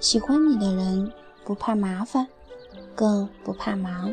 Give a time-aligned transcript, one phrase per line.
[0.00, 1.12] 喜欢你的人
[1.44, 2.26] 不怕麻烦，
[2.94, 4.12] 更不怕忙。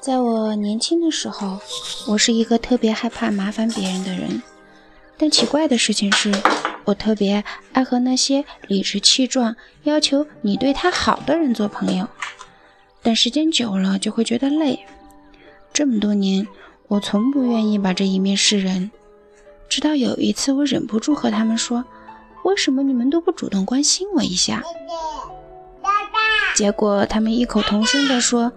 [0.00, 1.58] 在我年轻的时候，
[2.06, 4.42] 我是一个特别害怕麻烦别人的人。
[5.16, 6.32] 但奇怪的事情是，
[6.84, 7.42] 我特别
[7.72, 12.06] 爱和那些理直气壮要求你对他好的人做朋友。
[13.02, 14.86] 但时间久了就会觉得累。
[15.72, 16.46] 这么多年，
[16.88, 18.90] 我从不愿意把这一面示人。
[19.68, 21.84] 直到有一次，我忍不住和他们说
[22.44, 24.62] ：“为什么你们都不主动关心我一下？”
[26.54, 28.52] 结果他们异口同声地说：“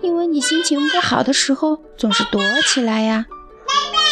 [0.00, 3.26] 因为你心情不好的时候总是躲起来呀。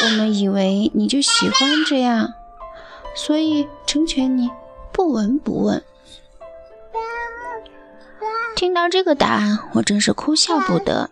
[0.04, 2.34] 我们以为你就喜欢这样，
[3.16, 4.50] 所以成全你，
[4.92, 5.82] 不闻不问。”
[8.54, 11.10] 听到这个答案，我真是哭笑不得。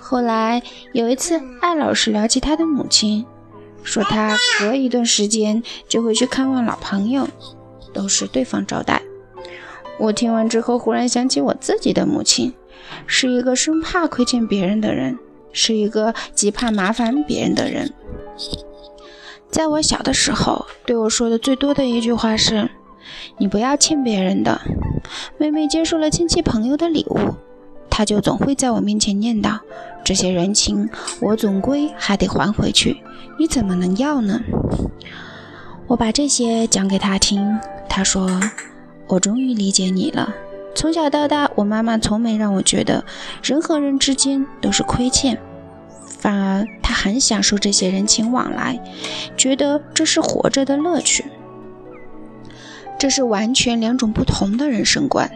[0.00, 3.26] 后来有一次，艾老师聊起他的母亲，
[3.82, 7.28] 说他隔一段时间就会去看望老朋友，
[7.92, 9.02] 都是对方招待。
[9.98, 12.54] 我听完之后，忽然想起我自己的母亲，
[13.06, 15.18] 是一个生怕亏欠别人的人，
[15.52, 17.92] 是一个极怕麻烦别人的人。
[19.50, 22.70] 在我小的时候，对我说的最多的一句话是
[23.38, 24.60] ：“你不要欠别人的。”
[25.36, 27.34] 妹妹接受了亲戚朋友的礼物，
[27.90, 29.58] 他就总会在我面前念叨
[30.04, 30.88] ：“这些人情，
[31.20, 33.02] 我总归还得还回去，
[33.38, 34.40] 你怎么能要呢？”
[35.88, 38.40] 我把这些讲给他听，他说。
[39.12, 40.32] 我终于理解你了。
[40.72, 43.04] 从小到大，我妈妈从没让我觉得
[43.42, 45.36] 人和人之间都是亏欠，
[46.06, 48.80] 反而她很享受这些人情往来，
[49.36, 51.24] 觉得这是活着的乐趣。
[53.00, 55.28] 这是完全两种不同的人生观：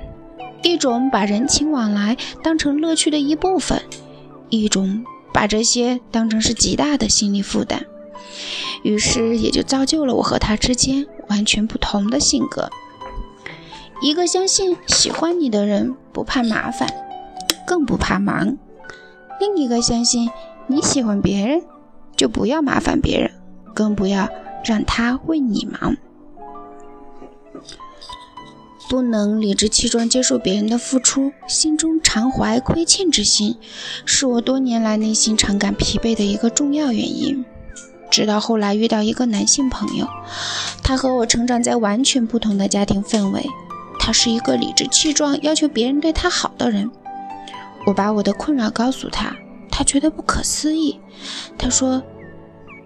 [0.64, 3.82] 一种把人情往来当成乐趣的一部分，
[4.48, 7.84] 一种把这些当成是极大的心理负担。
[8.82, 12.70] 于是也就造就了我和他之间完全不同的性格。
[14.00, 16.88] 一个相信喜欢你的人不怕麻烦，
[17.66, 18.56] 更不怕忙；
[19.38, 20.30] 另一个相信
[20.66, 21.62] 你喜欢别人，
[22.16, 23.30] 就不要麻烦别人，
[23.74, 24.28] 更不要
[24.64, 25.96] 让他为你忙。
[28.88, 33.56] 不能理直气壮接受别人的付出，心中常怀亏欠之心，
[34.04, 37.44] 是我多年来内心常感疲惫的一个重要原因。
[38.10, 40.06] 直到后来遇到一个男性朋友，
[40.82, 43.44] 他和我成长在完全不同的家庭氛围。
[43.98, 46.90] 他是一个理直气壮要求别人对他好的人。
[47.86, 49.34] 我把我的困扰告诉他，
[49.70, 51.00] 他觉得不可思议。
[51.56, 52.02] 他说：“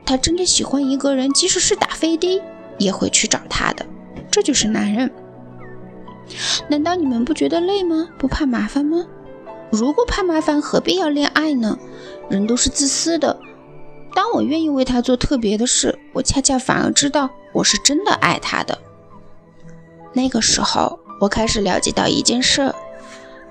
[0.06, 2.40] 他真的喜欢一个人，即使是打飞的
[2.78, 3.84] 也会去找他的。
[4.30, 5.10] 这就是男人。
[6.68, 8.08] 难道你们不觉得累吗？
[8.18, 9.06] 不怕麻烦吗？
[9.70, 11.78] 如果怕麻烦，何必要恋爱呢？
[12.28, 13.38] 人都是自私的。
[14.14, 18.78] 当我愿意为他做特别的事，我恰恰反而知道我是真的爱他的。
[20.12, 22.72] 那个时候。”我开始了解到一件事：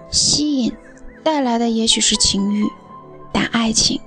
[0.10, 0.72] 吸引
[1.22, 2.66] 带来的也许是情欲，
[3.34, 4.00] 但爱情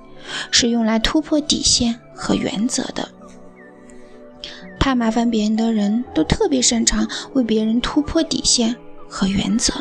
[0.50, 3.10] 是用来突破底线和原则的。
[4.78, 8.74] 怕麻烦别人的人都特别擅长为别人突破底线
[9.10, 9.74] 和原则，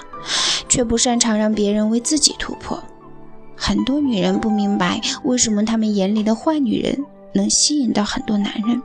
[0.67, 2.83] 却不擅长让别人为自己突破。
[3.55, 8.81] 很多女人不明白为什么她们眼里的坏女人能吸引到很多男人。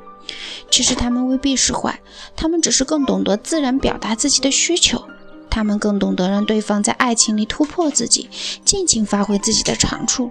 [0.71, 2.01] 其实他们未必是坏，
[2.35, 5.07] 他们只是更懂得自然表达自己的需求，
[5.51, 8.29] 他们更懂得让对方在爱情里突破自己，
[8.65, 10.31] 尽情发挥自己的长处，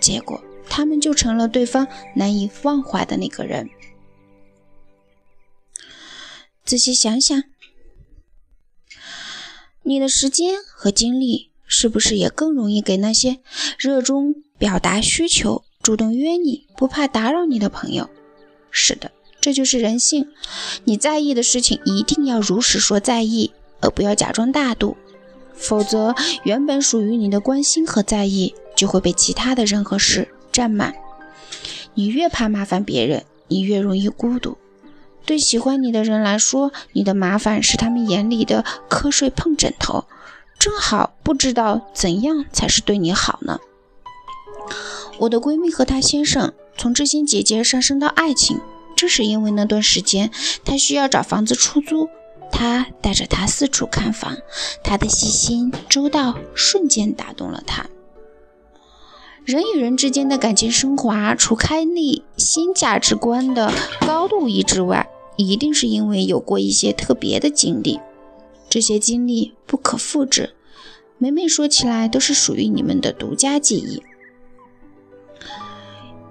[0.00, 3.68] 结果他们就成了对方难以忘怀的那个人。
[6.64, 7.42] 仔细想想，
[9.88, 13.38] 你的时间和精力是不是也更容易给那些
[13.78, 18.10] 热衷表达需求、主动约你、不怕打扰你的朋友？
[18.72, 19.12] 是的。
[19.40, 20.26] 这就是人性，
[20.82, 24.96] 你在意的事情一定要如实说在意，而不要假装大度，
[25.54, 30.96] 否则原本属于你的关心和在意就会被其他的任何事占满。
[31.94, 34.58] 你越怕麻烦别人，你越容易孤独。
[35.26, 40.04] 对喜欢你的人来说，你的麻烦是他们眼里的瞌睡碰枕头，
[40.58, 43.58] 正好不知道怎样才是对你好呢。
[45.18, 48.60] 我的闺蜜和她先生从知心姐姐上升到爱情。
[48.94, 50.30] 正是因为那段时间，
[50.64, 52.08] 她需要找房子出租，
[52.50, 54.38] 他带着他四处看房，
[54.82, 57.84] 他的细心周到瞬间打动了他。
[59.44, 63.70] 人与人之间的感情升华，除开立新价值观的
[64.06, 65.06] 高度一致外，
[65.36, 68.00] 一定是因为有过一些特别的经历，
[68.68, 70.54] 这些经历不可复制，
[71.18, 74.02] 每每说起来都是属于你们的独家记忆。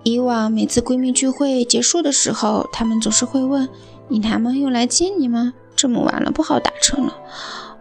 [0.03, 3.69] 以往每次闺蜜聚会结束的时候，她们总是会问
[4.09, 5.53] ：“你男朋友来接你吗？
[5.75, 7.17] 这么晚了，不好打车了。”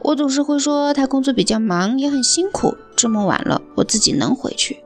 [0.04, 2.76] 我总是会说他工作比较忙，也很辛苦。
[2.94, 4.84] 这么晚了，我自己能回去。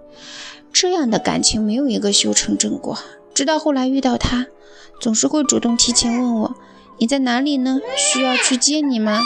[0.72, 2.96] 这样的感情没有一个修成正果。
[3.38, 4.48] 直到后来遇到他，
[5.00, 6.56] 总是会主动提前问我
[6.98, 7.78] ：“你在哪里呢？
[7.96, 9.22] 需要去接你吗？”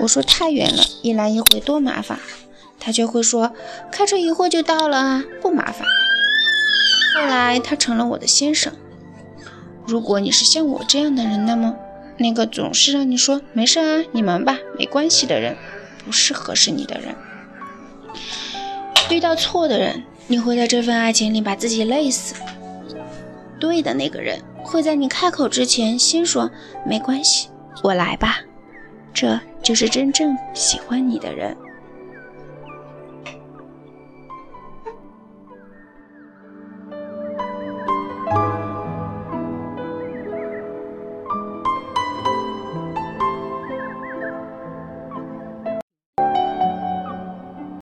[0.00, 2.20] 我说太远了，一来一回多麻烦。
[2.78, 3.50] 他就会说
[3.90, 5.82] ：“开车一会就到了啊，不麻烦。”
[7.18, 8.72] 后来他成了我的先生。
[9.88, 11.74] 如果你是像我这样的人，那么。
[12.18, 15.56] 那个总是让你说没事啊，你忙吧，没关系的人，
[16.04, 17.16] 不是合适你的人。
[19.10, 22.36] 遇到错的人，你会在这份爱情里把自己累死；
[23.58, 26.50] 对的那个人，会在你开口之前先说
[26.84, 27.48] 没关系，
[27.82, 28.40] 我来吧。
[29.12, 31.56] 这就是真正喜欢你的人。